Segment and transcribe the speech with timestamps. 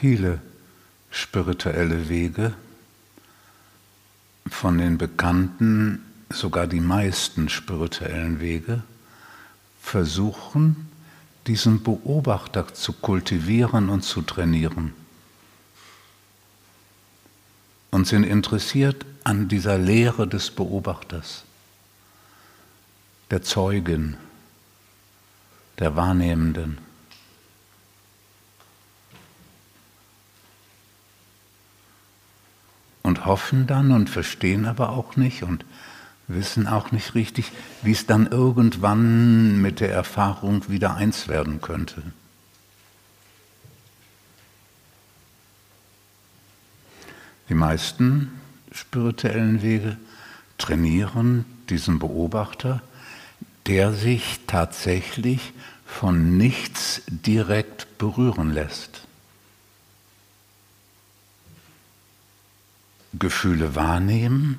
[0.00, 0.40] Viele
[1.10, 2.54] spirituelle Wege,
[4.46, 8.84] von den Bekannten sogar die meisten spirituellen Wege,
[9.82, 10.88] versuchen,
[11.48, 14.92] diesen Beobachter zu kultivieren und zu trainieren.
[17.90, 21.42] Und sind interessiert an dieser Lehre des Beobachters,
[23.32, 24.16] der Zeugin,
[25.80, 26.87] der Wahrnehmenden.
[33.18, 35.64] Und hoffen dann und verstehen aber auch nicht und
[36.28, 37.50] wissen auch nicht richtig,
[37.82, 42.00] wie es dann irgendwann mit der Erfahrung wieder eins werden könnte.
[47.48, 48.30] Die meisten
[48.70, 49.96] spirituellen Wege
[50.56, 52.82] trainieren diesen Beobachter,
[53.66, 55.52] der sich tatsächlich
[55.84, 58.97] von nichts direkt berühren lässt.
[63.18, 64.58] Gefühle wahrnehmen,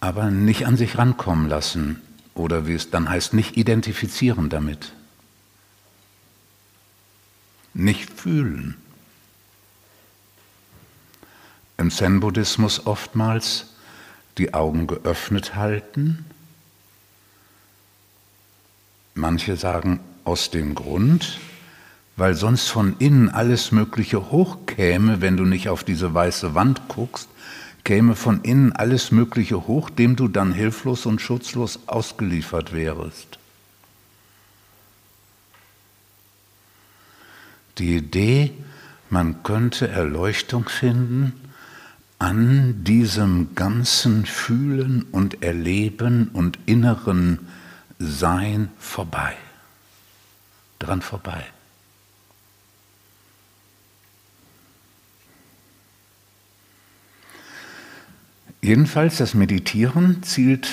[0.00, 2.00] aber nicht an sich rankommen lassen
[2.34, 4.92] oder wie es dann heißt, nicht identifizieren damit.
[7.74, 8.76] Nicht fühlen.
[11.76, 13.66] Im Zen-Buddhismus oftmals
[14.38, 16.24] die Augen geöffnet halten.
[19.14, 21.38] Manche sagen aus dem Grund,
[22.16, 27.28] weil sonst von innen alles Mögliche hochkäme, wenn du nicht auf diese weiße Wand guckst,
[27.84, 33.38] käme von innen alles Mögliche hoch, dem du dann hilflos und schutzlos ausgeliefert wärest.
[37.78, 38.52] Die Idee,
[39.08, 41.32] man könnte Erleuchtung finden
[42.18, 47.40] an diesem ganzen Fühlen und Erleben und inneren
[47.98, 49.34] Sein vorbei,
[50.78, 51.44] dran vorbei.
[58.64, 60.68] Jedenfalls das Meditieren zielt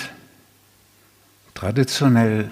[1.55, 2.51] traditionell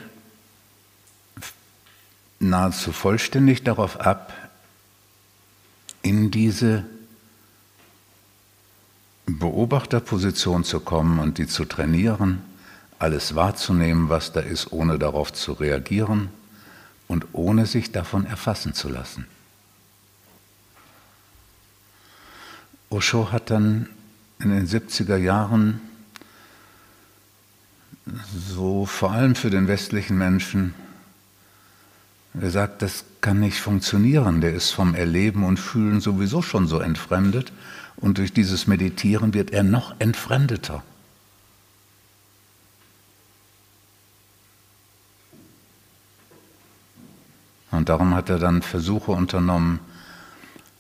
[2.40, 4.34] nahezu vollständig darauf ab,
[6.02, 6.86] in diese
[9.28, 12.42] Beobachterposition zu kommen und die zu trainieren,
[12.98, 16.30] alles wahrzunehmen, was da ist, ohne darauf zu reagieren
[17.08, 19.28] und ohne sich davon erfassen zu lassen.
[22.90, 23.90] Osho hat dann
[24.40, 25.82] in den 70er Jahren
[28.32, 30.74] so vor allem für den westlichen Menschen,
[32.40, 36.80] er sagt, das kann nicht funktionieren, der ist vom Erleben und Fühlen sowieso schon so
[36.80, 37.52] entfremdet
[37.96, 40.84] und durch dieses Meditieren wird er noch entfremdeter.
[47.72, 49.80] Und darum hat er dann Versuche unternommen,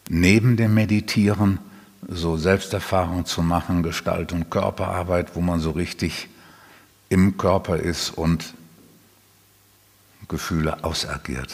[0.09, 1.59] neben dem Meditieren
[2.07, 6.29] so Selbsterfahrung zu machen, Gestalt- und Körperarbeit, wo man so richtig
[7.09, 8.53] im Körper ist und
[10.27, 11.53] Gefühle ausagiert.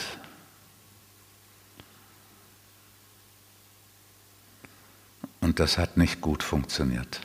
[5.40, 7.20] Und das hat nicht gut funktioniert.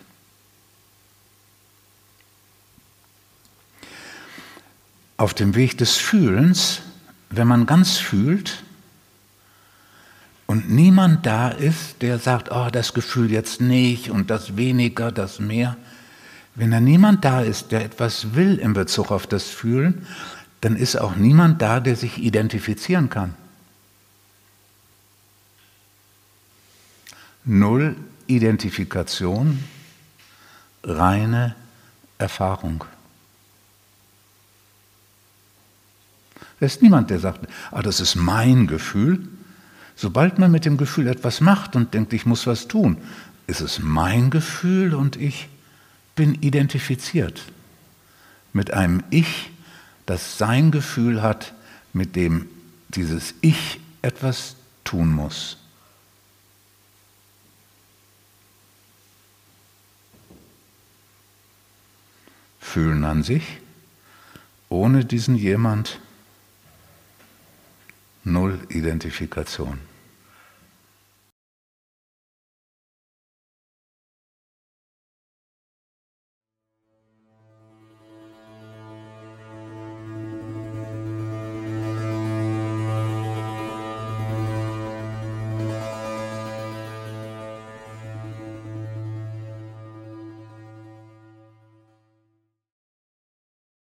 [5.17, 6.81] Auf dem Weg des Fühlens,
[7.29, 8.63] wenn man ganz fühlt,
[10.49, 15.39] und niemand da ist, der sagt, oh, das Gefühl jetzt nicht und das weniger, das
[15.39, 15.77] mehr.
[16.55, 20.07] Wenn da niemand da ist, der etwas will in Bezug auf das Fühlen,
[20.61, 23.35] dann ist auch niemand da, der sich identifizieren kann.
[27.45, 27.95] Null
[28.25, 29.63] Identifikation,
[30.83, 31.55] reine
[32.17, 32.85] Erfahrung.
[36.59, 39.29] Es ist niemand, der sagt, ah, das ist mein Gefühl,
[40.01, 42.95] Sobald man mit dem Gefühl etwas macht und denkt, ich muss was tun,
[43.47, 45.49] ist es mein Gefühl und ich
[46.15, 47.43] bin identifiziert
[48.53, 49.51] mit einem Ich,
[50.05, 51.53] das sein Gefühl hat,
[51.91, 52.47] mit dem
[52.87, 54.55] dieses Ich etwas
[54.85, 55.57] tun muss.
[62.61, 63.43] Fühlen an sich,
[64.69, 65.99] ohne diesen jemand,
[68.23, 69.88] null Identifikation.